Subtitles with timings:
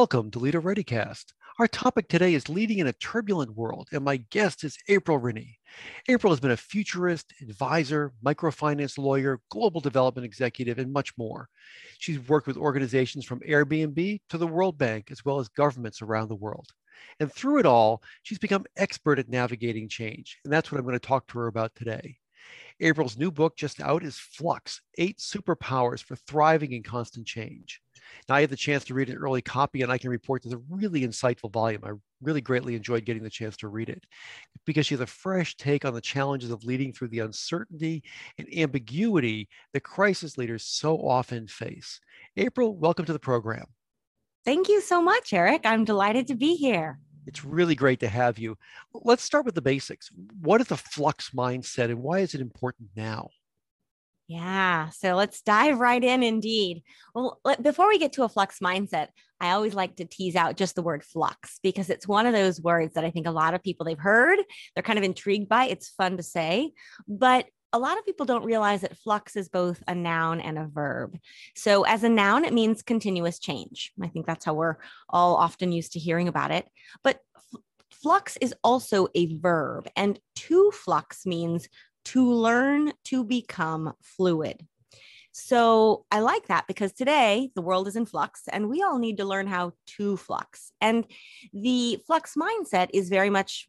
[0.00, 1.32] Welcome to Leader ReadyCast.
[1.58, 5.56] Our topic today is leading in a turbulent world, and my guest is April Rinne.
[6.10, 11.48] April has been a futurist, advisor, microfinance lawyer, global development executive, and much more.
[11.98, 16.28] She's worked with organizations from Airbnb to the World Bank, as well as governments around
[16.28, 16.68] the world.
[17.18, 20.36] And through it all, she's become expert at navigating change.
[20.44, 22.18] And that's what I'm going to talk to her about today.
[22.80, 27.80] April's new book, just out, is Flux Eight Superpowers for Thriving in Constant Change.
[28.28, 30.54] Now, I had the chance to read an early copy, and I can report it's
[30.54, 31.82] a really insightful volume.
[31.84, 34.04] I really greatly enjoyed getting the chance to read it
[34.64, 38.02] because she has a fresh take on the challenges of leading through the uncertainty
[38.38, 42.00] and ambiguity that crisis leaders so often face.
[42.36, 43.66] April, welcome to the program.
[44.44, 45.62] Thank you so much, Eric.
[45.64, 47.00] I'm delighted to be here.
[47.26, 48.56] It's really great to have you.
[48.94, 50.10] Let's start with the basics.
[50.40, 53.30] What is the flux mindset and why is it important now?
[54.28, 54.88] Yeah.
[54.90, 56.82] So let's dive right in indeed.
[57.14, 59.08] Well, before we get to a flux mindset,
[59.40, 62.60] I always like to tease out just the word flux because it's one of those
[62.60, 64.38] words that I think a lot of people they've heard,
[64.74, 65.66] they're kind of intrigued by.
[65.66, 66.72] It's fun to say,
[67.06, 70.66] but a lot of people don't realize that flux is both a noun and a
[70.66, 71.18] verb.
[71.54, 73.92] So, as a noun, it means continuous change.
[74.02, 74.76] I think that's how we're
[75.08, 76.66] all often used to hearing about it.
[77.04, 77.20] But
[77.90, 81.68] flux is also a verb, and to flux means
[82.06, 84.66] to learn to become fluid.
[85.32, 89.18] So I like that because today the world is in flux and we all need
[89.18, 90.72] to learn how to flux.
[90.80, 91.04] And
[91.52, 93.66] the flux mindset is very much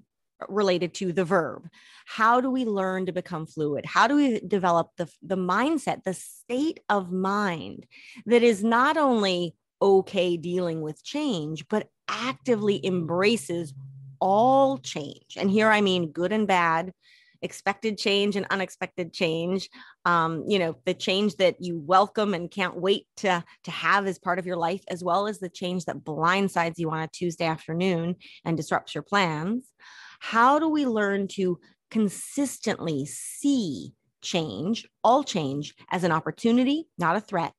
[0.47, 1.67] related to the verb.
[2.05, 3.85] How do we learn to become fluid?
[3.85, 7.85] How do we develop the, the mindset, the state of mind
[8.25, 13.73] that is not only okay dealing with change, but actively embraces
[14.21, 15.35] all change?
[15.35, 16.93] And here I mean good and bad,
[17.41, 19.69] expected change and unexpected change.
[20.05, 24.19] Um, you know the change that you welcome and can't wait to to have as
[24.19, 27.45] part of your life as well as the change that blindsides you on a tuesday
[27.45, 28.15] afternoon
[28.45, 29.71] and disrupts your plans.
[30.19, 31.59] How do we learn to
[31.91, 37.53] consistently see change all change as an opportunity not a threat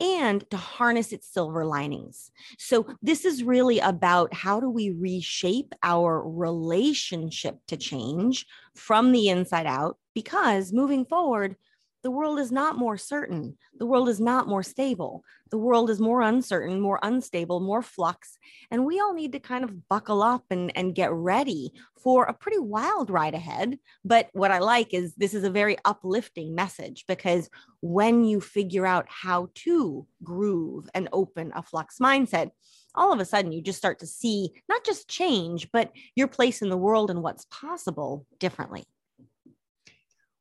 [0.00, 2.30] and to harness its silver linings.
[2.58, 9.28] So, this is really about how do we reshape our relationship to change from the
[9.28, 9.98] inside out?
[10.14, 11.56] Because moving forward,
[12.02, 13.58] the world is not more certain.
[13.78, 15.24] The world is not more stable.
[15.50, 18.38] The world is more uncertain, more unstable, more flux.
[18.70, 21.72] And we all need to kind of buckle up and, and get ready
[22.02, 23.78] for a pretty wild ride ahead.
[24.04, 27.50] But what I like is this is a very uplifting message because
[27.80, 32.50] when you figure out how to groove and open a flux mindset,
[32.94, 36.62] all of a sudden you just start to see not just change, but your place
[36.62, 38.84] in the world and what's possible differently.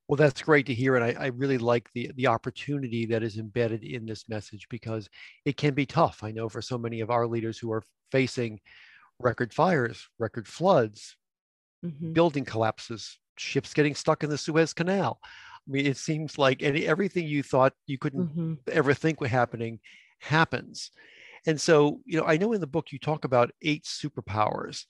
[0.08, 0.96] Well, that's great to hear.
[0.96, 5.10] And I, I, really like the, the opportunity that is embedded in this message because
[5.44, 6.24] it can be tough.
[6.24, 8.62] I know for so many of our leaders who are facing
[9.20, 11.18] record fires, record floods,
[11.86, 12.14] mm-hmm.
[12.14, 15.20] building collapses, ships getting stuck in the Suez Canal.
[15.24, 18.54] I mean, it seems like any, everything you thought you couldn't mm-hmm.
[18.72, 19.80] ever think was happening
[20.20, 20.92] happens.
[21.46, 24.86] And so, you know, I know in the book you talk about eight superpowers.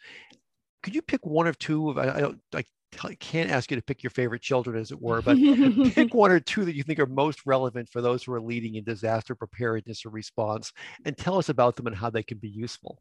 [0.83, 3.77] Could you pick one or two of I, I don't I I can't ask you
[3.77, 5.37] to pick your favorite children, as it were, but
[5.93, 8.75] pick one or two that you think are most relevant for those who are leading
[8.75, 10.71] in disaster preparedness or response,
[11.05, 12.99] and tell us about them and how they can be useful.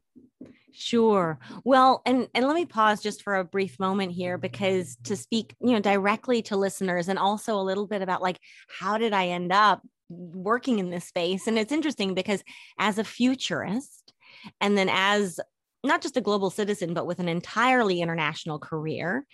[0.73, 1.39] Sure.
[1.63, 5.55] Well, and and let me pause just for a brief moment here because to speak,
[5.59, 8.37] you know, directly to listeners and also a little bit about like
[8.67, 11.47] how did I end up working in this space?
[11.47, 12.43] And it's interesting because
[12.77, 14.13] as a futurist
[14.61, 15.39] and then as
[15.83, 19.25] not just a global citizen, but with an entirely international career.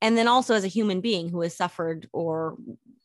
[0.00, 2.56] And then also as a human being who has suffered or,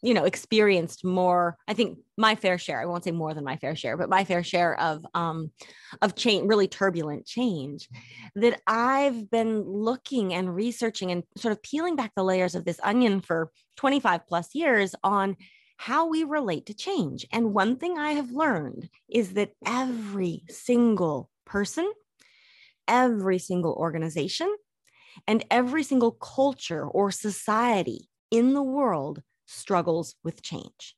[0.01, 3.55] you know, experienced more, I think my fair share, I won't say more than my
[3.57, 5.51] fair share, but my fair share of, um,
[6.01, 7.87] of change, really turbulent change
[8.35, 12.79] that I've been looking and researching and sort of peeling back the layers of this
[12.83, 15.37] onion for 25 plus years on
[15.77, 17.25] how we relate to change.
[17.31, 21.91] And one thing I have learned is that every single person
[22.87, 24.53] every single organization
[25.27, 30.95] and every single culture or society in the world struggles with change.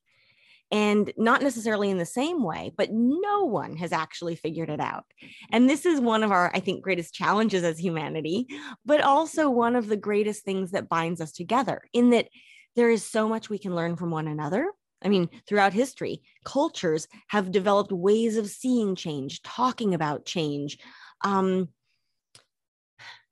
[0.72, 5.06] and not necessarily in the same way, but no one has actually figured it out.
[5.52, 8.48] And this is one of our, I think, greatest challenges as humanity,
[8.86, 12.28] but also one of the greatest things that binds us together in that
[12.76, 14.68] there is so much we can learn from one another.
[15.04, 20.80] I mean, throughout history, cultures have developed ways of seeing change, talking about change,
[21.24, 21.70] um,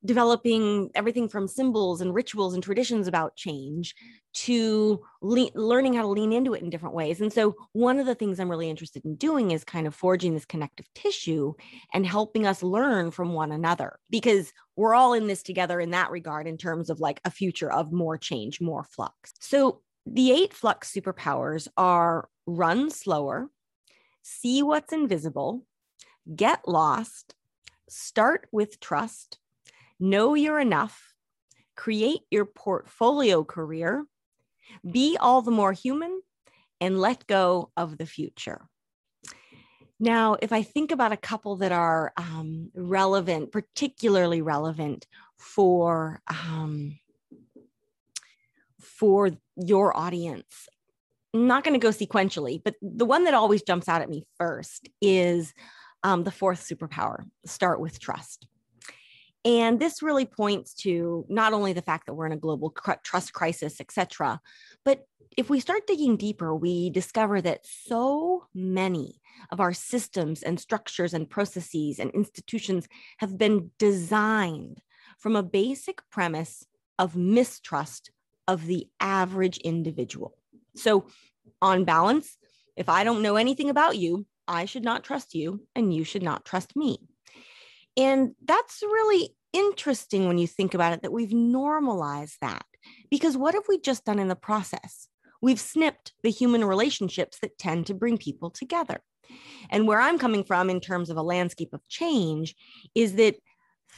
[0.04, 3.96] developing everything from symbols and rituals and traditions about change
[4.34, 7.22] to le- learning how to lean into it in different ways.
[7.22, 10.34] And so, one of the things I'm really interested in doing is kind of forging
[10.34, 11.54] this connective tissue
[11.94, 16.12] and helping us learn from one another because we're all in this together in that
[16.12, 19.34] regard, in terms of like a future of more change, more flux.
[19.40, 23.50] So, the eight flux superpowers are run slower,
[24.24, 25.64] see what's invisible,
[26.36, 27.36] get lost,
[27.92, 29.38] start with trust
[30.00, 31.14] know you're enough,
[31.76, 34.06] create your portfolio career,
[34.90, 36.22] be all the more human,
[36.80, 38.68] and let go of the future.
[40.00, 45.06] Now, if I think about a couple that are um, relevant, particularly relevant
[45.38, 46.98] for um,
[48.80, 50.68] for your audience,
[51.36, 54.26] I'm not going to go sequentially, but the one that always jumps out at me
[54.38, 55.54] first is
[56.04, 58.48] um, the fourth superpower: start with trust.
[59.44, 63.34] And this really points to not only the fact that we're in a global trust
[63.34, 64.40] crisis, et cetera,
[64.86, 65.08] but
[65.38, 71.14] if we start digging deeper, we discover that so many of our systems and structures
[71.14, 72.88] and processes and institutions
[73.18, 74.82] have been designed
[75.18, 76.66] from a basic premise
[77.00, 78.12] of mistrust
[78.48, 80.38] of the average individual.
[80.76, 81.08] So,
[81.62, 82.38] on balance,
[82.76, 86.24] if I don't know anything about you, I should not trust you, and you should
[86.24, 87.00] not trust me.
[87.98, 92.66] And that's really interesting when you think about it that we've normalized that.
[93.10, 95.08] Because what have we just done in the process?
[95.42, 99.02] We've snipped the human relationships that tend to bring people together.
[99.70, 102.56] And where I'm coming from in terms of a landscape of change
[102.96, 103.36] is that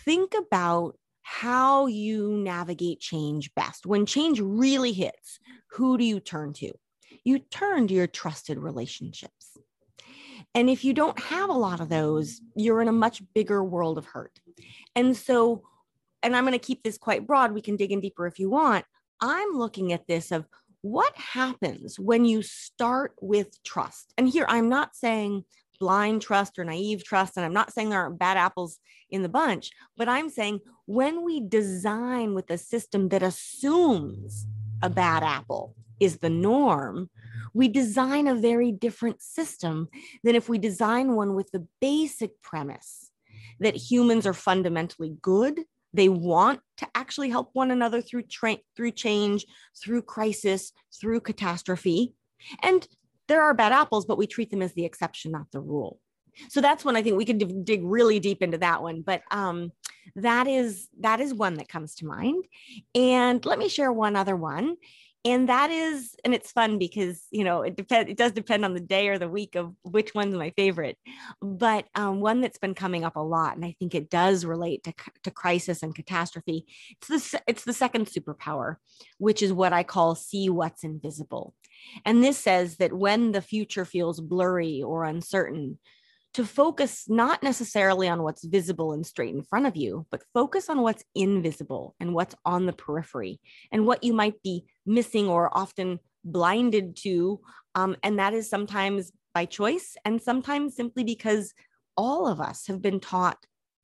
[0.06, 3.86] think about how you navigate change best.
[3.86, 5.40] When change really hits,
[5.72, 6.74] who do you turn to?
[7.24, 9.43] You turn to your trusted relationships.
[10.56, 13.98] And if you don't have a lot of those, you're in a much bigger world
[13.98, 14.40] of hurt.
[14.96, 15.64] And so,
[16.22, 17.54] and I'm going to keep this quite broad.
[17.54, 18.86] We can dig in deeper if you want.
[19.20, 20.46] I'm looking at this of
[20.82, 24.14] what happens when you start with trust.
[24.18, 25.46] And here I'm not saying
[25.80, 27.36] blind trust or naive trust.
[27.36, 28.80] And I'm not saying there aren't bad apples
[29.10, 34.46] in the bunch, but I'm saying when we design with a system that assumes
[34.82, 37.10] a bad apple is the norm,
[37.54, 39.88] we design a very different system
[40.24, 43.12] than if we design one with the basic premise
[43.60, 45.62] that humans are fundamentally good.
[45.94, 49.46] They want to actually help one another through tra- through change,
[49.82, 52.14] through crisis, through catastrophe.
[52.64, 52.88] And
[53.28, 56.00] there are bad apples, but we treat them as the exception, not the rule.
[56.50, 59.02] So that's when I think we could dig really deep into that one.
[59.02, 59.72] But um,
[60.16, 62.46] that is that is one that comes to mind.
[62.96, 64.78] And let me share one other one
[65.26, 68.74] and that is and it's fun because you know it depends it does depend on
[68.74, 70.98] the day or the week of which one's my favorite.
[71.42, 74.84] But um, one that's been coming up a lot and i think it does relate
[74.84, 74.94] to,
[75.24, 78.78] to crisis and catastrophe it's the it's the second superpower
[79.18, 81.54] which is what i call see what's invisible.
[82.06, 85.80] And this says that when the future feels blurry or uncertain
[86.34, 90.68] to focus not necessarily on what's visible and straight in front of you, but focus
[90.68, 93.40] on what's invisible and what's on the periphery
[93.72, 97.40] and what you might be missing or often blinded to.
[97.76, 101.54] Um, and that is sometimes by choice and sometimes simply because
[101.96, 103.38] all of us have been taught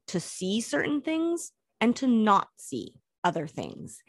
[0.08, 4.02] to see certain things and to not see other things.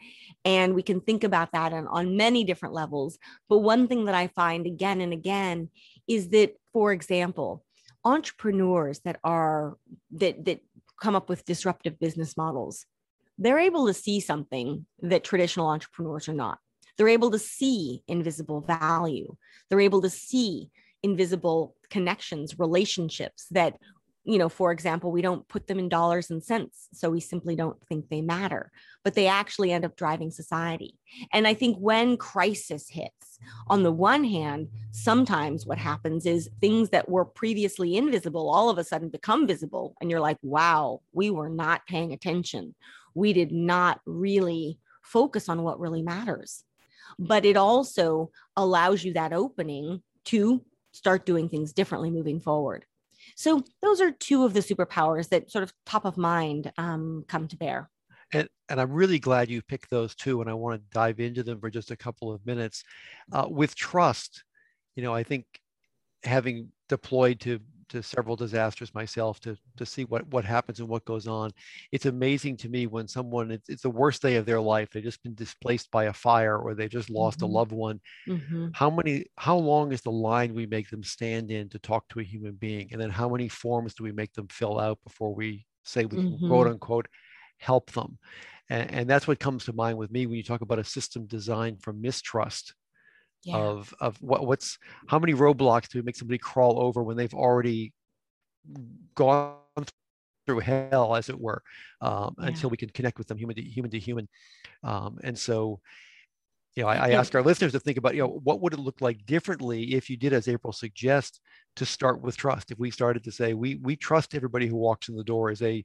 [0.45, 3.19] And we can think about that on, on many different levels.
[3.49, 5.69] But one thing that I find again and again
[6.07, 7.63] is that, for example,
[8.03, 9.77] entrepreneurs that are
[10.11, 10.59] that that
[10.99, 12.85] come up with disruptive business models
[13.37, 16.59] they're able to see something that traditional entrepreneurs are not
[16.97, 19.35] they're able to see invisible value
[19.69, 20.69] they're able to see
[21.03, 23.75] invisible connections relationships that
[24.23, 26.87] you know, for example, we don't put them in dollars and cents.
[26.93, 28.71] So we simply don't think they matter,
[29.03, 30.99] but they actually end up driving society.
[31.33, 36.89] And I think when crisis hits, on the one hand, sometimes what happens is things
[36.89, 39.95] that were previously invisible all of a sudden become visible.
[39.99, 42.75] And you're like, wow, we were not paying attention.
[43.15, 46.63] We did not really focus on what really matters.
[47.17, 52.85] But it also allows you that opening to start doing things differently moving forward.
[53.35, 57.47] So those are two of the superpowers that sort of top of mind um, come
[57.47, 57.89] to bear.
[58.33, 61.43] And, and I'm really glad you picked those two, and I want to dive into
[61.43, 62.83] them for just a couple of minutes.
[63.31, 64.43] Uh, with trust,
[64.95, 65.45] you know, I think
[66.23, 67.59] having deployed to
[67.91, 71.51] to several disasters myself to to see what what happens and what goes on.
[71.91, 74.89] It's amazing to me when someone it's, it's the worst day of their life.
[74.89, 77.53] They've just been displaced by a fire or they just lost mm-hmm.
[77.53, 77.99] a loved one.
[78.27, 78.69] Mm-hmm.
[78.73, 82.21] How many how long is the line we make them stand in to talk to
[82.21, 85.35] a human being, and then how many forms do we make them fill out before
[85.35, 86.47] we say we mm-hmm.
[86.47, 87.07] quote unquote
[87.57, 88.17] help them?
[88.69, 91.25] And, and that's what comes to mind with me when you talk about a system
[91.25, 92.73] designed for mistrust
[93.43, 93.57] yeah.
[93.57, 97.33] of of what what's how many roadblocks do we make somebody crawl over when they've
[97.33, 97.93] already
[99.15, 99.55] gone
[100.45, 101.61] through hell as it were
[102.01, 102.47] um, yeah.
[102.47, 104.27] until we can connect with them human to human to human?
[104.83, 105.79] Um, and so
[106.75, 108.79] you know I, I ask our listeners to think about you know what would it
[108.79, 111.39] look like differently if you did as april suggests
[111.77, 112.71] to start with trust?
[112.71, 115.61] If we started to say we we trust everybody who walks in the door as
[115.61, 115.83] a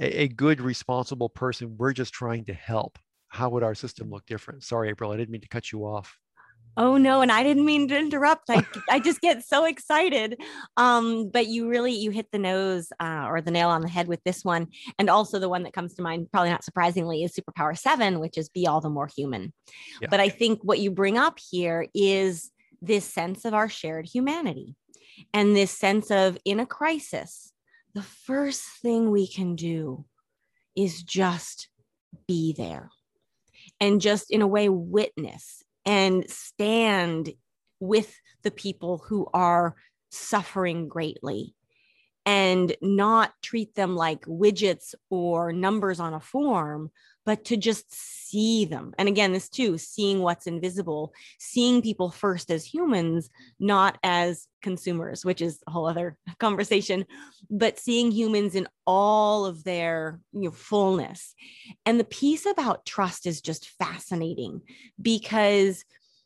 [0.00, 1.76] a, a good responsible person.
[1.78, 2.98] We're just trying to help.
[3.28, 4.62] How would our system look different?
[4.64, 6.18] Sorry april i didn't mean to cut you off
[6.76, 8.50] oh no and i didn't mean to interrupt.
[8.50, 10.40] I, I just get so excited.
[10.76, 14.08] Um, but you really you hit the nose uh, or the nail on the head
[14.08, 14.68] with this one.
[14.98, 18.38] And also the one that comes to mind probably not surprisingly is superpower 7 which
[18.38, 19.52] is be all the more human.
[20.00, 20.08] Yeah.
[20.10, 22.50] but i think what you bring up here is
[22.82, 24.74] this sense of our shared humanity
[25.32, 27.52] and this sense of in a crisis
[27.94, 30.04] the first thing we can do
[30.76, 31.68] is just
[32.28, 32.90] be there
[33.80, 37.30] and just in a way witness and stand
[37.80, 39.74] with the people who are
[40.10, 41.55] suffering greatly
[42.26, 46.90] and not treat them like widgets or numbers on a form,
[47.24, 48.92] but to just see them.
[48.98, 53.30] And again, this too, seeing what's invisible, seeing people first as humans,
[53.60, 57.06] not as consumers, which is a whole other conversation,
[57.48, 61.32] but seeing humans in all of their you know, fullness.
[61.84, 64.62] And the piece about trust is just fascinating
[65.00, 65.84] because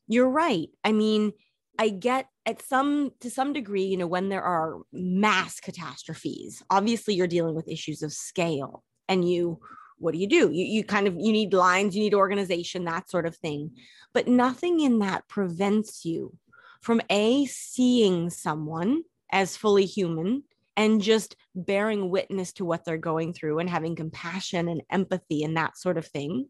[0.08, 0.68] you're right.
[0.82, 1.32] I mean,
[1.78, 7.14] I get at some to some degree, you know, when there are mass catastrophes, obviously
[7.14, 9.60] you're dealing with issues of scale and you
[9.98, 10.50] what do you do?
[10.50, 13.72] You, you kind of you need lines, you need organization, that sort of thing.
[14.14, 16.36] But nothing in that prevents you
[16.80, 20.44] from a seeing someone as fully human
[20.76, 25.56] and just bearing witness to what they're going through and having compassion and empathy and
[25.56, 26.46] that sort of thing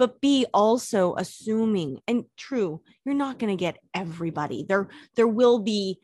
[0.00, 4.64] but B also assuming and true, you're not going to get everybody.
[4.66, 5.98] There there will be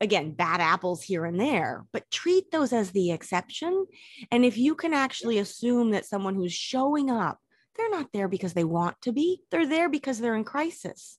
[0.00, 3.86] again bad apples here and there, but treat those as the exception.
[4.30, 7.40] And if you can actually assume that someone who's showing up,
[7.76, 11.18] they're not there because they want to be, they're there because they're in crisis.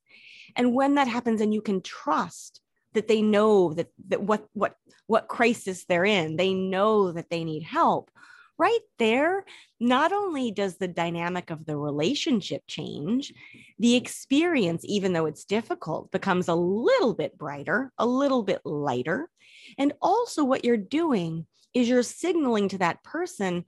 [0.55, 2.61] And when that happens and you can trust
[2.93, 7.43] that they know that, that what what what crisis they're in, they know that they
[7.43, 8.09] need help
[8.61, 9.43] right there,
[9.79, 13.33] not only does the dynamic of the relationship change,
[13.79, 19.31] the experience, even though it's difficult, becomes a little bit brighter, a little bit lighter.
[19.79, 23.65] And also, what you're doing is you're signaling to that person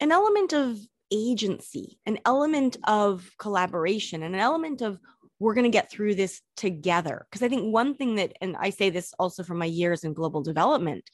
[0.00, 0.76] an element of
[1.12, 4.98] agency, an element of collaboration, an element of
[5.38, 7.26] we're going to get through this together.
[7.30, 10.14] Because I think one thing that, and I say this also from my years in
[10.14, 11.08] global development,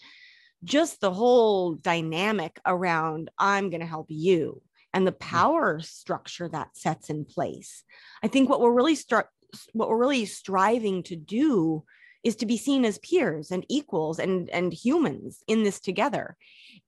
[0.64, 5.18] just the whole dynamic around I'm going to help you and the mm.
[5.18, 7.84] power structure that sets in place.
[8.22, 9.28] I think what we're really start
[9.72, 11.84] what we're really striving to do
[12.24, 16.36] is to be seen as peers and equals and and humans in this together.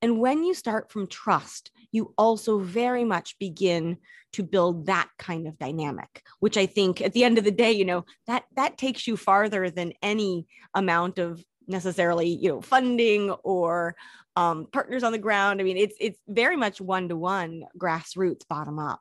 [0.00, 3.98] And when you start from trust, you also very much begin
[4.32, 7.72] to build that kind of dynamic, which I think at the end of the day,
[7.72, 13.30] you know, that that takes you farther than any amount of necessarily you know funding
[13.42, 13.94] or
[14.36, 15.60] um, partners on the ground.
[15.60, 19.00] I mean, it's it's very much one to one, grassroots, bottom up.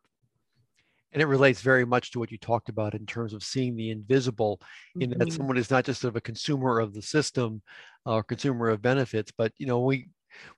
[1.12, 3.92] And it relates very much to what you talked about in terms of seeing the
[3.92, 4.60] invisible,
[5.00, 5.20] in mm-hmm.
[5.20, 7.62] that someone is not just sort of a consumer of the system
[8.06, 10.10] or uh, consumer of benefits, but you know, we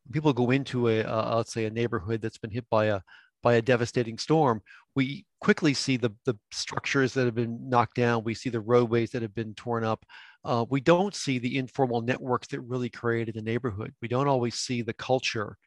[0.06, 3.02] when people go into a uh, let's say a neighborhood that's been hit by a
[3.46, 4.60] by a devastating storm,
[4.96, 8.24] we quickly see the, the structures that have been knocked down.
[8.24, 10.04] We see the roadways that have been torn up.
[10.46, 13.92] Uh, we don't see the informal networks that really created the neighborhood.
[14.02, 15.58] We don't always see the culture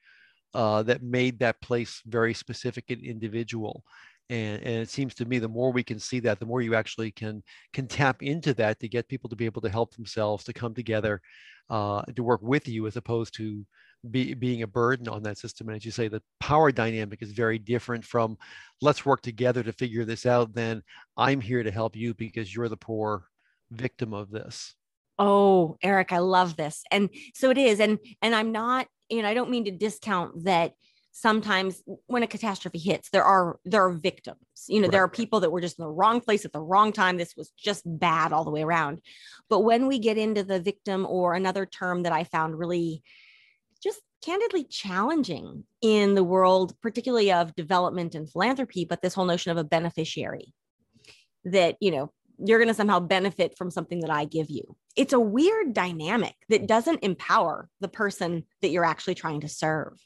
[0.54, 3.82] uh, that made that place very specific and individual.
[4.30, 6.74] And, and it seems to me the more we can see that, the more you
[6.74, 7.42] actually can
[7.72, 10.74] can tap into that to get people to be able to help themselves, to come
[10.74, 11.20] together,
[11.70, 13.66] uh, to work with you as opposed to
[14.10, 15.68] be, being a burden on that system.
[15.68, 18.36] And as you say, the power dynamic is very different from
[18.80, 20.82] let's work together to figure this out Then
[21.16, 23.24] I'm here to help you because you're the poor
[23.70, 24.74] victim of this.
[25.18, 26.84] Oh, Eric, I love this.
[26.90, 27.80] And so it is.
[27.80, 30.72] And and I'm not, you know, I don't mean to discount that
[31.18, 34.92] sometimes when a catastrophe hits there are there are victims you know right.
[34.92, 37.34] there are people that were just in the wrong place at the wrong time this
[37.36, 39.00] was just bad all the way around
[39.48, 43.02] but when we get into the victim or another term that i found really
[43.82, 49.50] just candidly challenging in the world particularly of development and philanthropy but this whole notion
[49.50, 50.54] of a beneficiary
[51.44, 54.76] that you know you're going to somehow benefit from something that I give you.
[54.96, 59.98] It's a weird dynamic that doesn't empower the person that you're actually trying to serve.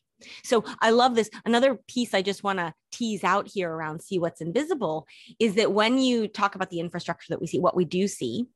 [0.45, 1.31] So I love this.
[1.45, 5.07] Another piece I just want to tease out here around see what's invisible
[5.39, 8.47] is that when you talk about the infrastructure that we see, what we do see,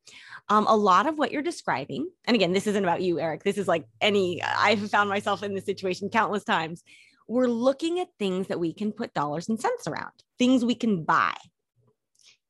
[0.48, 3.42] um, a lot of what you're describing, and again, this isn't about you, Eric.
[3.42, 6.82] This is like any, I've found myself in this situation countless times.
[7.28, 11.02] We're looking at things that we can put dollars and cents around, things we can
[11.02, 11.34] buy.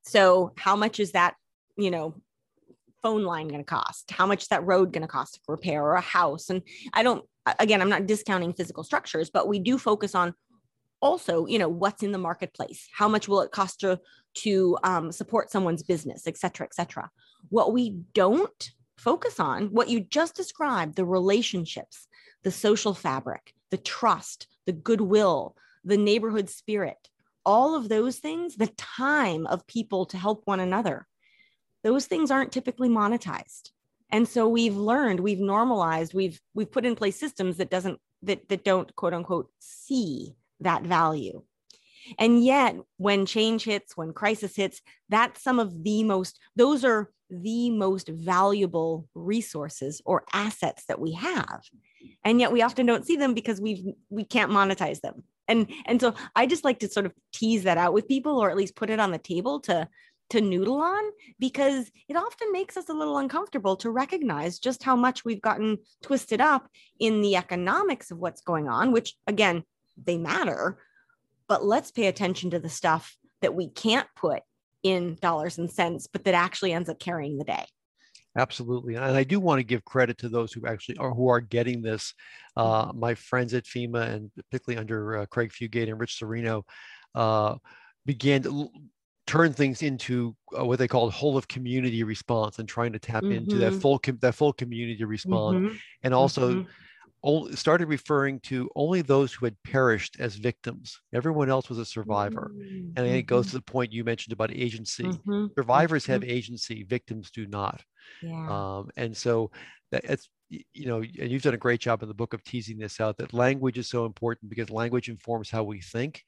[0.07, 1.35] So, how much is that,
[1.77, 2.15] you know,
[3.03, 4.09] phone line going to cost?
[4.09, 6.49] How much is that road going to cost to repair or a house?
[6.49, 6.61] And
[6.93, 7.25] I don't,
[7.59, 10.33] again, I'm not discounting physical structures, but we do focus on
[11.01, 12.87] also, you know, what's in the marketplace?
[12.93, 13.99] How much will it cost to,
[14.35, 17.09] to um, support someone's business, et cetera, et cetera.
[17.49, 22.07] What we don't focus on, what you just described, the relationships,
[22.43, 27.09] the social fabric, the trust, the goodwill, the neighborhood spirit,
[27.47, 31.07] all of those things, the time of people to help one another,
[31.81, 33.71] those things aren't typically monetized.
[34.11, 38.47] And so we've learned we've normalized we've we've put in place systems that doesn't that
[38.49, 41.41] that don't quote unquote see that value.
[42.19, 47.11] And yet when change hits when crisis hits that's some of the most those are
[47.29, 51.63] the most valuable resources or assets that we have.
[52.23, 55.99] And yet we often don't see them because we've we can't monetize them and and
[56.01, 58.75] so i just like to sort of tease that out with people or at least
[58.75, 59.87] put it on the table to
[60.29, 61.03] to noodle on
[61.39, 65.77] because it often makes us a little uncomfortable to recognize just how much we've gotten
[66.01, 69.63] twisted up in the economics of what's going on, which again,
[70.03, 70.77] they matter.
[71.47, 74.43] But let's pay attention to the stuff that we can't put
[74.83, 77.65] in dollars and cents, but that actually ends up carrying the day.
[78.37, 81.41] Absolutely, and I do want to give credit to those who actually are who are
[81.41, 82.13] getting this.
[82.55, 82.99] Uh, mm-hmm.
[82.99, 86.63] my friends at FEMA, and particularly under uh, Craig Fugate and Rich Serino,
[87.15, 87.55] uh,
[88.05, 88.69] began to
[89.27, 93.21] turn things into uh, what they called whole of community response and trying to tap
[93.21, 93.33] mm-hmm.
[93.33, 93.79] into that mm-hmm.
[93.79, 95.75] full com- that full community response mm-hmm.
[96.03, 96.69] and also mm-hmm.
[97.23, 101.85] only, started referring to only those who had perished as victims everyone else was a
[101.85, 102.51] survivor
[102.95, 103.51] and it goes mm-hmm.
[103.51, 105.47] to the point you mentioned about agency mm-hmm.
[105.57, 107.83] survivors have agency victims do not
[108.21, 108.47] yeah.
[108.49, 109.51] um, and so
[109.91, 112.77] that, it's you know and you've done a great job in the book of teasing
[112.77, 116.23] this out that language is so important because language informs how we think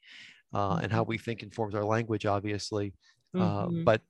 [0.53, 1.09] uh, and how mm-hmm.
[1.09, 2.93] we think informs our language, obviously.
[3.35, 3.83] Uh, mm-hmm.
[3.83, 4.01] but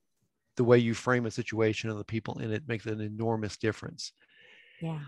[0.55, 4.13] the way you frame a situation and the people in it makes an enormous difference.
[4.81, 4.99] Yeah.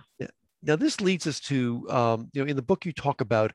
[0.63, 3.51] Now, this leads us to, um, you know, in the book, you talk about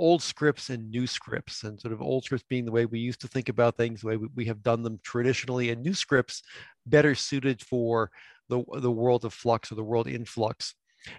[0.00, 3.20] old scripts and new scripts, and sort of old scripts being the way we used
[3.20, 6.42] to think about things, the way we, we have done them traditionally, and new scripts
[6.86, 8.10] better suited for
[8.48, 10.74] the, the world of flux or the world in flux.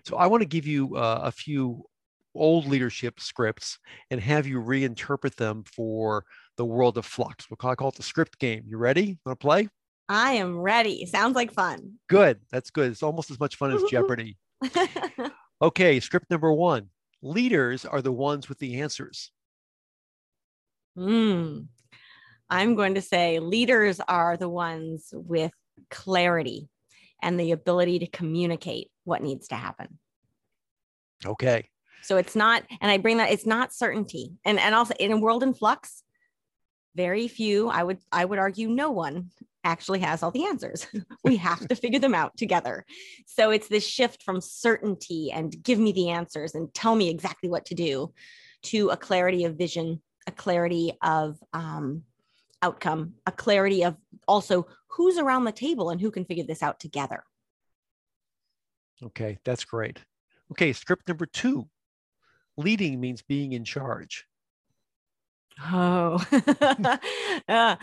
[0.06, 1.86] So I want to give you uh, a few
[2.36, 3.78] old leadership scripts
[4.10, 6.26] and have you reinterpret them for
[6.58, 7.50] the world of flux.
[7.50, 8.64] We'll call, call it the script game.
[8.66, 9.18] You ready?
[9.26, 9.70] Want to play?
[10.10, 11.06] I am ready.
[11.06, 11.94] Sounds like fun.
[12.10, 12.40] Good.
[12.52, 12.92] That's good.
[12.92, 14.38] It's almost as much fun as Jeopardy.
[15.62, 16.90] okay, script number one.
[17.22, 19.32] Leaders are the ones with the answers.
[20.96, 21.62] Hmm.
[22.50, 25.54] I'm going to say leaders are the ones with
[25.90, 26.70] clarity
[27.22, 30.00] and the ability to communicate what needs to happen.
[31.26, 31.70] Okay.
[32.02, 34.34] So it's not, and I bring that it's not certainty.
[34.44, 36.04] And and also in a world in flux,
[36.96, 39.30] very few, I would I would argue no one
[39.64, 40.88] actually has all the answers.
[41.24, 42.86] we have to figure them out together.
[43.26, 47.50] So it's this shift from certainty and give me the answers and tell me exactly
[47.50, 48.14] what to do
[48.64, 52.04] to a clarity of vision, a clarity of um,
[52.62, 53.98] outcome, a clarity of
[54.28, 57.24] also who's around the table and who can figure this out together.
[59.04, 60.00] Okay, that's great.
[60.52, 61.68] Okay, script number two
[62.58, 64.26] leading means being in charge.
[65.60, 66.24] Oh,
[67.48, 67.76] uh,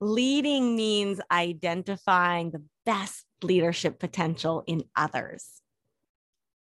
[0.00, 5.48] leading means identifying the best leadership potential in others.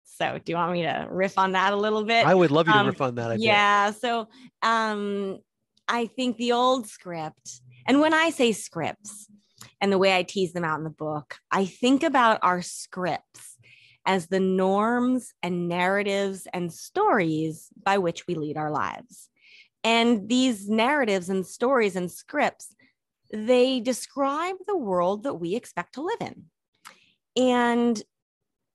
[0.05, 2.27] So, do you want me to riff on that a little bit?
[2.27, 3.31] I would love you to um, riff on that.
[3.31, 3.91] I yeah.
[3.93, 4.29] So,
[4.63, 5.39] um,
[5.89, 9.29] I think the old script, and when I say scripts
[9.81, 13.57] and the way I tease them out in the book, I think about our scripts
[14.05, 19.30] as the norms and narratives and stories by which we lead our lives.
[19.83, 22.75] And these narratives and stories and scripts,
[23.33, 26.45] they describe the world that we expect to live in.
[27.37, 28.03] And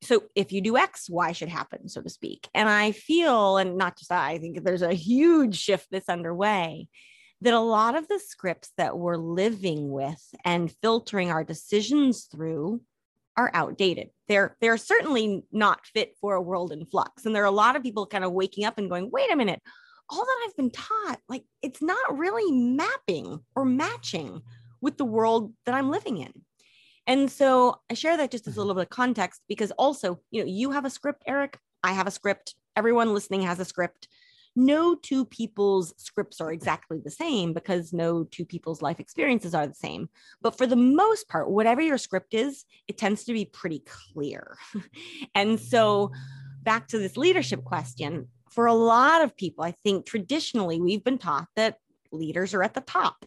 [0.02, 2.48] so if you do X, Y should happen, so to speak.
[2.54, 6.88] And I feel, and not just I, I think there's a huge shift that's underway
[7.42, 12.82] that a lot of the scripts that we're living with and filtering our decisions through
[13.38, 14.10] are outdated.
[14.28, 17.26] They're they're certainly not fit for a world in flux.
[17.26, 19.36] And there are a lot of people kind of waking up and going, wait a
[19.36, 19.62] minute,
[20.10, 24.42] all that I've been taught, like it's not really mapping or matching
[24.82, 26.32] with the world that I'm living in.
[27.08, 28.60] And so I share that just as a mm-hmm.
[28.62, 31.58] little bit of context because also, you know, you have a script, Eric.
[31.84, 32.56] I have a script.
[32.76, 34.08] Everyone listening has a script
[34.56, 39.68] no two people's scripts are exactly the same because no two people's life experiences are
[39.68, 40.10] the same.
[40.42, 44.58] But for the most part, whatever your script is, it tends to be pretty clear.
[45.36, 46.12] and so,
[46.64, 51.18] back to this leadership question, for a lot of people, I think traditionally we've been
[51.18, 51.78] taught that
[52.14, 53.26] leaders are at the top.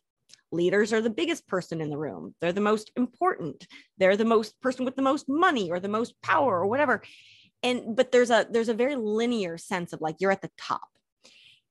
[0.50, 2.34] Leaders are the biggest person in the room.
[2.40, 3.66] They're the most important.
[3.98, 7.02] They're the most person with the most money or the most power or whatever.
[7.62, 10.88] And but there's a there's a very linear sense of like you're at the top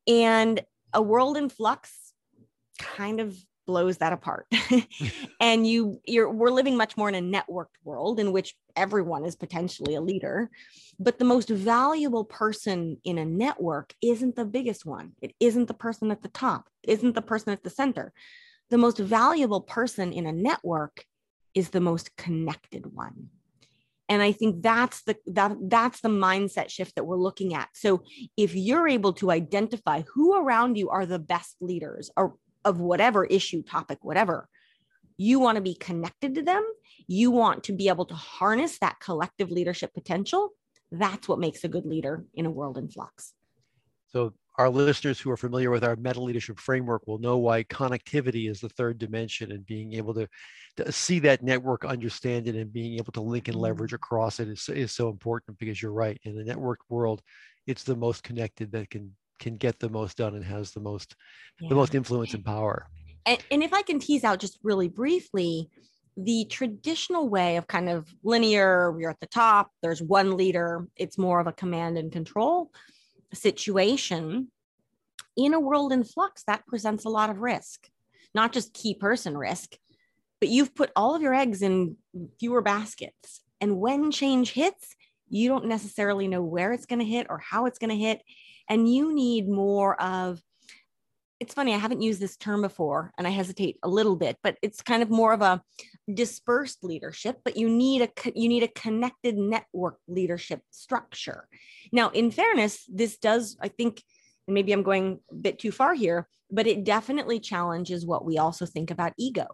[0.07, 0.61] and
[0.93, 2.13] a world in flux
[2.77, 3.35] kind of
[3.67, 4.47] blows that apart.
[5.39, 9.35] and you you're we're living much more in a networked world in which everyone is
[9.35, 10.49] potentially a leader,
[10.99, 15.11] but the most valuable person in a network isn't the biggest one.
[15.21, 18.13] It isn't the person at the top, is isn't the person at the center.
[18.69, 21.05] The most valuable person in a network
[21.53, 23.29] is the most connected one
[24.09, 28.03] and i think that's the that that's the mindset shift that we're looking at so
[28.35, 32.35] if you're able to identify who around you are the best leaders or
[32.67, 34.47] of whatever issue topic whatever
[35.17, 36.63] you want to be connected to them
[37.07, 40.49] you want to be able to harness that collective leadership potential
[40.91, 43.33] that's what makes a good leader in a world in flux
[44.07, 48.49] so our listeners who are familiar with our meta leadership framework will know why connectivity
[48.49, 50.27] is the third dimension and being able to,
[50.77, 53.95] to see that network, understand it, and being able to link and leverage mm.
[53.95, 56.19] across it is, is so important because you're right.
[56.23, 57.21] In the networked world,
[57.67, 61.15] it's the most connected that can can get the most done and has the most
[61.59, 61.69] yeah.
[61.69, 62.87] the most influence and power.
[63.25, 65.69] And, and if I can tease out just really briefly,
[66.15, 71.17] the traditional way of kind of linear, we're at the top, there's one leader, it's
[71.17, 72.71] more of a command and control
[73.33, 74.47] situation
[75.35, 77.87] in a world in flux that presents a lot of risk
[78.33, 79.75] not just key person risk
[80.39, 81.97] but you've put all of your eggs in
[82.39, 84.95] fewer baskets and when change hits
[85.29, 88.21] you don't necessarily know where it's going to hit or how it's going to hit
[88.69, 90.41] and you need more of
[91.39, 94.57] it's funny i haven't used this term before and i hesitate a little bit but
[94.61, 95.61] it's kind of more of a
[96.13, 101.47] dispersed leadership but you need a you need a connected network leadership structure.
[101.91, 104.01] Now in fairness this does i think
[104.47, 108.37] and maybe i'm going a bit too far here but it definitely challenges what we
[108.37, 109.47] also think about ego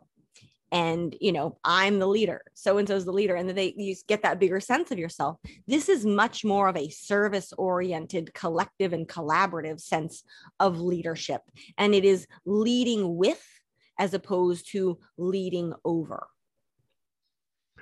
[0.73, 3.73] and you know i'm the leader so and so is the leader and then they
[3.77, 5.37] you get that bigger sense of yourself.
[5.67, 10.23] This is much more of a service oriented collective and collaborative sense
[10.59, 11.41] of leadership
[11.77, 13.43] and it is leading with
[13.99, 16.25] as opposed to leading over.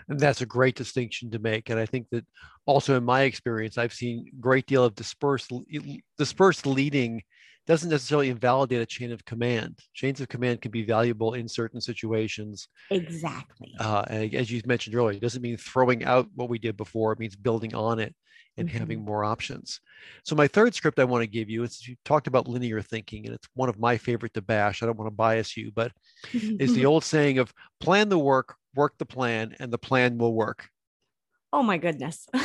[0.09, 2.25] And that's a great distinction to make and i think that
[2.65, 5.53] also in my experience i've seen great deal of dispersed
[6.17, 7.23] dispersed leading
[7.71, 9.79] doesn't necessarily invalidate a chain of command.
[9.93, 12.67] Chains of command can be valuable in certain situations.
[12.89, 13.73] Exactly.
[13.79, 17.13] Uh, and as you mentioned earlier, it doesn't mean throwing out what we did before.
[17.13, 18.13] It means building on it
[18.57, 18.77] and mm-hmm.
[18.77, 19.79] having more options.
[20.25, 23.25] So my third script I want to give you is you talked about linear thinking,
[23.25, 24.83] and it's one of my favorite to bash.
[24.83, 25.93] I don't want to bias you, but
[26.33, 30.33] is the old saying of plan the work, work the plan, and the plan will
[30.33, 30.67] work.
[31.53, 32.27] Oh my goodness.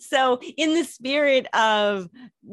[0.00, 2.08] so in the spirit of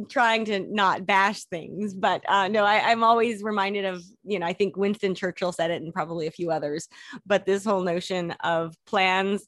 [0.09, 4.45] trying to not bash things but uh, no I, i'm always reminded of you know
[4.45, 6.87] i think winston churchill said it and probably a few others
[7.25, 9.45] but this whole notion of plans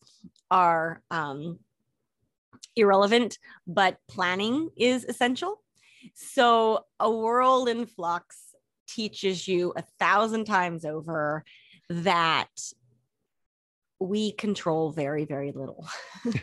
[0.51, 1.60] are um,
[2.75, 5.62] irrelevant but planning is essential.
[6.13, 8.38] So a world in flux
[8.88, 11.43] teaches you a thousand times over
[11.89, 12.49] that
[14.05, 15.87] we control very very little.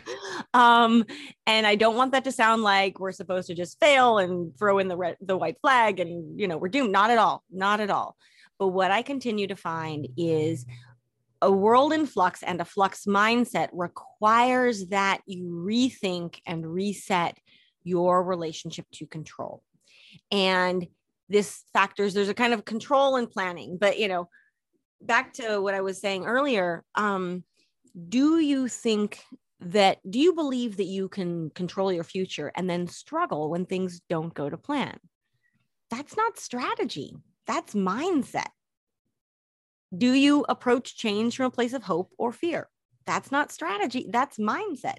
[0.54, 1.06] Um
[1.46, 4.78] and i don't want that to sound like we're supposed to just fail and throw
[4.78, 6.92] in the red the white flag and you know we're doomed.
[6.92, 7.42] Not at all.
[7.50, 8.16] Not at all.
[8.58, 10.66] But what i continue to find is
[11.40, 17.38] a world in flux and a flux mindset requires that you rethink and reset
[17.82, 19.62] your relationship to control.
[20.30, 20.86] And
[21.28, 24.28] this factors there's a kind of control and planning but you know
[25.02, 27.44] back to what I was saying earlier, um,
[28.08, 29.22] do you think
[29.60, 34.00] that do you believe that you can control your future and then struggle when things
[34.08, 34.98] don't go to plan?
[35.90, 37.14] That's not strategy.
[37.46, 38.48] That's mindset.
[39.96, 42.68] Do you approach change from a place of hope or fear?
[43.06, 44.98] That's not strategy, that's mindset.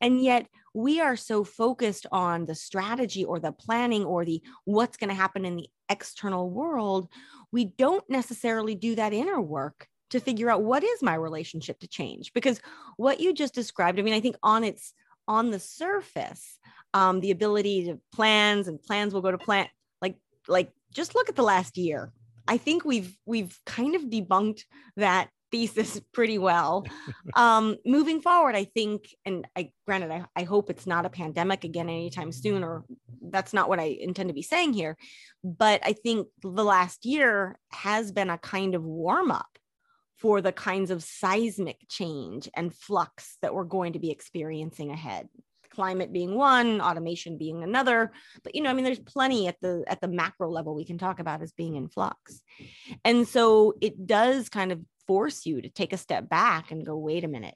[0.00, 4.96] And yet we are so focused on the strategy or the planning or the what's
[4.96, 7.08] going to happen in the external world,
[7.52, 11.88] we don't necessarily do that inner work to figure out what is my relationship to
[11.88, 12.60] change because
[12.96, 14.92] what you just described i mean i think on its
[15.28, 16.58] on the surface
[16.96, 19.68] um, the ability to plans and plans will go to plan
[20.00, 20.16] like
[20.48, 22.10] like just look at the last year.
[22.48, 24.62] I think we've we've kind of debunked
[24.96, 26.86] that thesis pretty well.
[27.34, 31.64] Um, moving forward i think and i granted I, I hope it's not a pandemic
[31.64, 32.84] again anytime soon or
[33.20, 34.96] that's not what i intend to be saying here
[35.44, 39.58] but i think the last year has been a kind of warm up
[40.26, 45.28] for the kinds of seismic change and flux that we're going to be experiencing ahead.
[45.70, 48.10] Climate being one automation being another
[48.42, 50.98] but you know i mean there's plenty at the at the macro level we can
[50.98, 52.40] talk about as being in flux.
[53.04, 56.96] And so it does kind of force you to take a step back and go
[56.96, 57.54] wait a minute.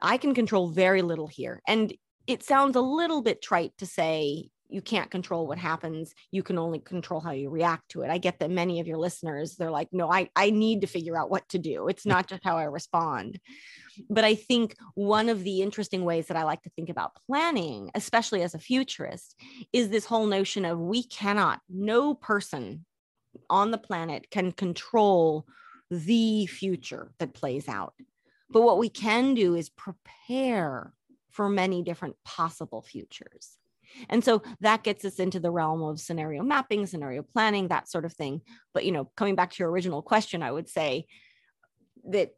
[0.00, 1.62] I can control very little here.
[1.68, 1.92] And
[2.26, 6.14] it sounds a little bit trite to say you can't control what happens.
[6.30, 8.10] You can only control how you react to it.
[8.10, 11.16] I get that many of your listeners they're like no i i need to figure
[11.16, 11.88] out what to do.
[11.88, 13.40] It's not just how i respond.
[14.08, 17.90] But i think one of the interesting ways that i like to think about planning
[17.94, 19.34] especially as a futurist
[19.72, 22.84] is this whole notion of we cannot no person
[23.48, 25.46] on the planet can control
[25.90, 27.94] the future that plays out.
[28.48, 30.92] But what we can do is prepare
[31.30, 33.56] for many different possible futures
[34.08, 38.04] and so that gets us into the realm of scenario mapping, scenario planning, that sort
[38.04, 38.40] of thing.
[38.72, 41.06] But, you know, coming back to your original question, I would say
[42.08, 42.34] that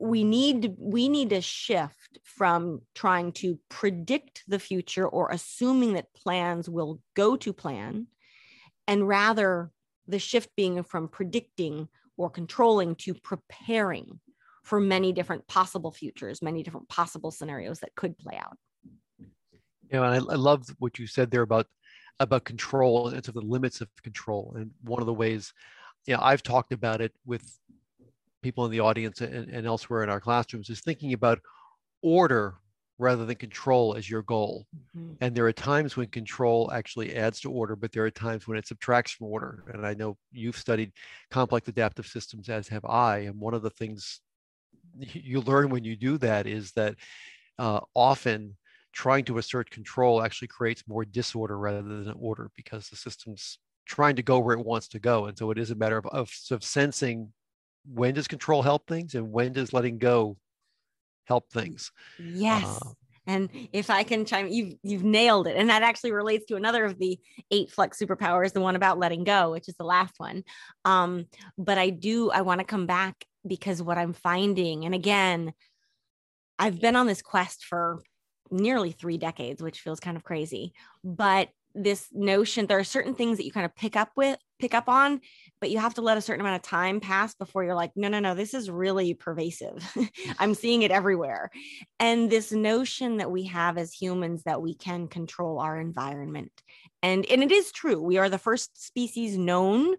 [0.00, 6.14] we need we need to shift from trying to predict the future or assuming that
[6.14, 8.06] plans will go to plan
[8.88, 9.70] and rather
[10.08, 14.20] the shift being from predicting or controlling to preparing
[14.64, 18.56] for many different possible futures many different possible scenarios that could play out
[19.92, 21.66] you know, and I, I love what you said there about
[22.20, 24.54] about control and of the limits of control.
[24.56, 25.52] And one of the ways,
[26.06, 27.58] you know, I've talked about it with
[28.42, 31.40] people in the audience and, and elsewhere in our classrooms is thinking about
[32.02, 32.54] order
[32.98, 34.66] rather than control as your goal.
[34.96, 35.14] Mm-hmm.
[35.20, 38.58] And there are times when control actually adds to order, but there are times when
[38.58, 39.64] it subtracts from order.
[39.72, 40.92] And I know you've studied
[41.30, 43.20] complex adaptive systems, as have I.
[43.20, 44.20] And one of the things
[44.98, 46.94] you learn when you do that is that
[47.58, 48.56] uh, often
[48.92, 54.16] trying to assert control actually creates more disorder rather than order because the system's trying
[54.16, 55.26] to go where it wants to go.
[55.26, 57.32] And so it is a matter of, of, of sensing
[57.84, 60.36] when does control help things and when does letting go
[61.24, 61.90] help things.
[62.18, 62.64] Yes.
[62.64, 62.90] Uh,
[63.26, 65.56] and if I can chime, you've you've nailed it.
[65.56, 67.18] And that actually relates to another of the
[67.52, 70.42] eight flux superpowers, the one about letting go, which is the last one.
[70.84, 71.26] Um,
[71.56, 75.52] but I do I want to come back because what I'm finding, and again,
[76.58, 78.02] I've been on this quest for
[78.52, 80.72] nearly three decades, which feels kind of crazy.
[81.02, 84.74] But this notion, there are certain things that you kind of pick up with, pick
[84.74, 85.20] up on,
[85.60, 88.08] but you have to let a certain amount of time pass before you're like, no,
[88.08, 89.82] no, no, this is really pervasive.
[90.38, 91.50] I'm seeing it everywhere.
[91.98, 96.52] And this notion that we have as humans that we can control our environment.
[97.02, 98.00] And, and it is true.
[98.00, 99.94] We are the first species known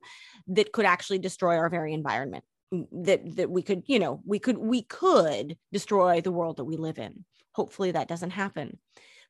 [0.47, 2.43] that could actually destroy our very environment
[2.91, 6.75] that that we could you know we could we could destroy the world that we
[6.75, 8.77] live in hopefully that doesn't happen.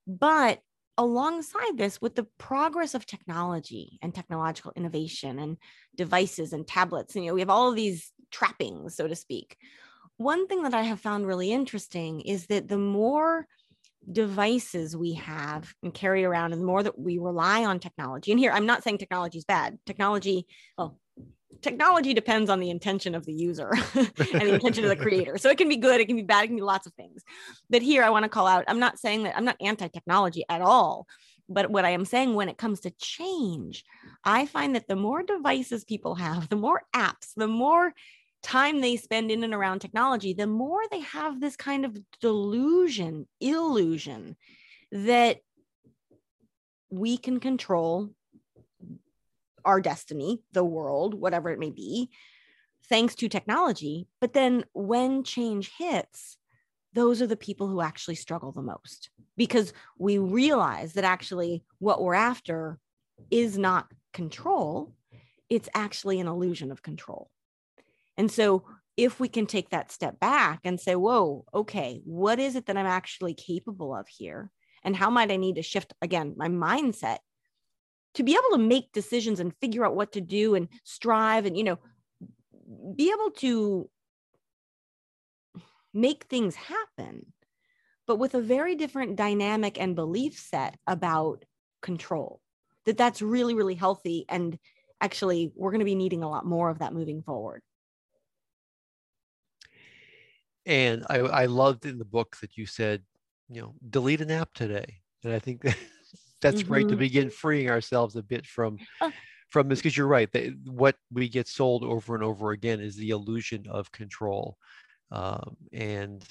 [0.08, 0.60] But
[0.98, 5.58] alongside this with the progress of technology and technological innovation and
[5.96, 9.58] devices and tablets and, you know we have all of these trappings so to speak
[10.18, 13.48] one thing that i have found really interesting is that the more
[14.12, 18.40] devices we have and carry around and the more that we rely on technology and
[18.40, 19.80] here i'm not saying technology is bad.
[19.86, 20.46] Technology
[20.78, 21.00] well
[21.62, 25.38] technology depends on the intention of the user and the intention of the creator.
[25.38, 27.24] So it can be good, it can be bad, it can be lots of things.
[27.70, 30.44] But here I want to call out I'm not saying that I'm not anti technology
[30.50, 31.08] at all.
[31.50, 33.84] But what I am saying when it comes to change,
[34.24, 37.94] I find that the more devices people have, the more apps, the more
[38.42, 43.28] time they spend in and around technology, the more they have this kind of delusion,
[43.42, 44.36] illusion
[44.92, 45.40] that
[46.90, 48.10] we can control
[49.66, 52.10] our destiny, the world, whatever it may be,
[52.90, 54.08] thanks to technology.
[54.20, 56.38] But then when change hits,
[56.94, 62.02] those are the people who actually struggle the most because we realize that actually what
[62.02, 62.78] we're after
[63.32, 64.94] is not control,
[65.50, 67.30] it's actually an illusion of control.
[68.18, 68.64] And so
[68.96, 72.78] if we can take that step back and say, whoa, okay, what is it that
[72.78, 74.52] I'm actually capable of here?
[74.84, 77.18] And how might I need to shift again my mindset
[78.16, 81.58] to be able to make decisions and figure out what to do and strive and
[81.58, 81.80] you know
[82.96, 83.90] be able to
[85.94, 87.26] make things happen,
[88.08, 91.46] but with a very different dynamic and belief set about
[91.82, 92.42] control.
[92.86, 94.26] That that's really, really healthy.
[94.28, 94.58] And
[95.00, 97.62] actually, we're going to be needing a lot more of that moving forward.
[100.66, 103.04] And I, I loved in the book that you said,
[103.50, 104.98] you know, delete an app today.
[105.24, 105.78] And I think that
[106.44, 106.68] that's mm-hmm.
[106.68, 109.10] great to begin freeing ourselves a bit from uh,
[109.50, 112.96] from this because you're right that what we get sold over and over again is
[112.96, 114.58] the illusion of control
[115.12, 116.24] um, and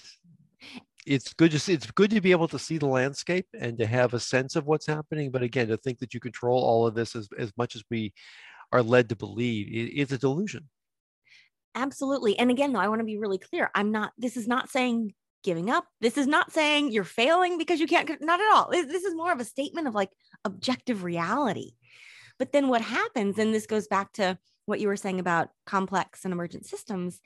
[1.04, 3.86] it's good to see, it's good to be able to see the landscape and to
[3.86, 6.94] have a sense of what's happening but again to think that you control all of
[6.94, 8.12] this as, as much as we
[8.70, 10.68] are led to believe it, it's a delusion
[11.74, 14.68] absolutely and again though i want to be really clear i'm not this is not
[14.68, 15.86] saying giving up.
[16.00, 18.70] This is not saying you're failing because you can't not at all.
[18.70, 20.10] This is more of a statement of like
[20.44, 21.72] objective reality.
[22.38, 26.24] But then what happens, and this goes back to what you were saying about complex
[26.24, 27.20] and emergent systems,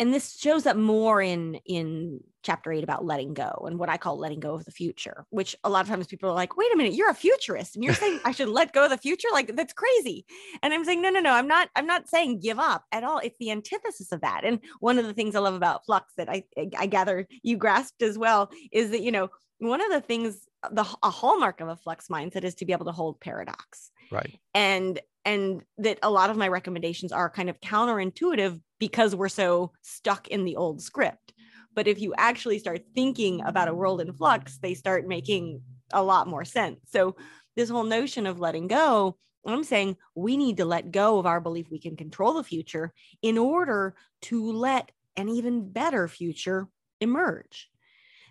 [0.00, 3.98] and this shows up more in in chapter eight about letting go and what I
[3.98, 6.72] call letting go of the future, which a lot of times people are like, wait
[6.72, 9.28] a minute, you're a futurist and you're saying I should let go of the future?
[9.30, 10.24] Like that's crazy.
[10.62, 13.18] And I'm saying, no, no, no, I'm not, I'm not saying give up at all.
[13.18, 14.40] It's the antithesis of that.
[14.42, 16.44] And one of the things I love about flux that I
[16.78, 20.86] I gather you grasped as well is that, you know, one of the things the
[21.02, 24.38] a hallmark of a flux mindset is to be able to hold paradox right.
[24.54, 29.72] And and that a lot of my recommendations are kind of counterintuitive because we're so
[29.82, 31.32] stuck in the old script.
[31.74, 36.02] But if you actually start thinking about a world in flux they start making a
[36.02, 36.80] lot more sense.
[36.86, 37.16] So
[37.56, 41.40] this whole notion of letting go i'm saying we need to let go of our
[41.40, 42.92] belief we can control the future
[43.22, 46.68] in order to let an even better future
[47.00, 47.68] emerge.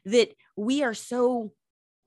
[0.05, 1.53] That we are so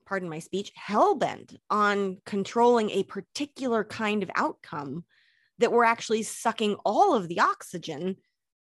[0.05, 5.03] pardon my speech, hell bent on controlling a particular kind of outcome
[5.59, 8.15] that we're actually sucking all of the oxygen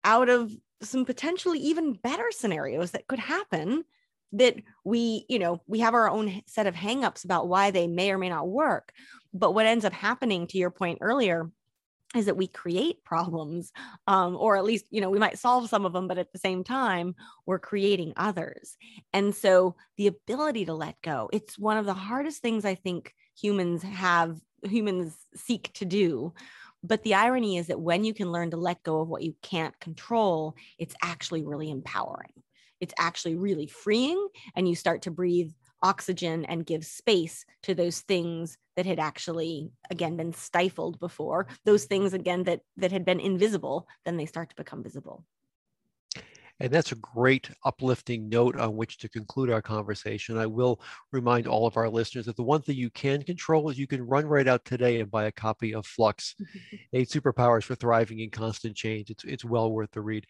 [0.04, 0.52] out of
[0.82, 3.84] some potentially even better scenarios that could happen
[4.32, 8.10] that we you know we have our own set of hangups about why they may
[8.10, 8.92] or may not work.
[9.34, 11.50] But what ends up happening to your point earlier
[12.14, 13.72] is that we create problems
[14.06, 16.38] um, or at least you know we might solve some of them but at the
[16.38, 17.14] same time
[17.46, 18.76] we're creating others.
[19.12, 23.14] And so the ability to let go it's one of the hardest things i think
[23.34, 26.32] humans have humans seek to do.
[26.84, 29.34] But the irony is that when you can learn to let go of what you
[29.42, 32.32] can't control it's actually really empowering.
[32.80, 38.00] It's actually really freeing and you start to breathe oxygen and give space to those
[38.00, 41.46] things that had actually again been stifled before.
[41.64, 45.24] Those things again that that had been invisible then they start to become visible
[46.60, 50.38] and that's a great uplifting note on which to conclude our conversation.
[50.38, 53.78] I will remind all of our listeners that the one thing you can control is
[53.78, 56.36] you can run right out today and buy a copy of Flux,
[56.92, 59.10] Eight Superpowers for Thriving in Constant Change.
[59.10, 60.24] It's, it's well worth the read.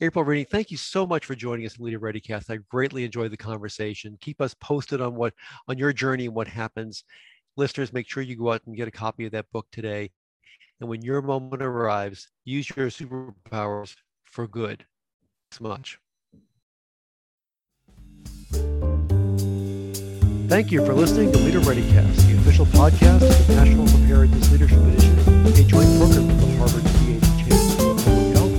[0.00, 2.50] April Rinne, thank you so much for joining us in Leader ReadyCast.
[2.50, 4.16] I greatly enjoyed the conversation.
[4.20, 5.34] Keep us posted on what
[5.68, 7.04] on your journey and what happens.
[7.56, 10.10] Listeners, make sure you go out and get a copy of that book today.
[10.80, 14.84] And when your moment arrives, use your superpowers for good
[15.60, 15.98] much.
[20.48, 24.78] Thank you for listening to Leader ReadyCast, the official podcast of the National Preparedness Leadership
[24.78, 25.26] Initiative,
[25.58, 27.22] a joint program of the Harvard T.H.
[27.40, 28.54] Chan School of Public Health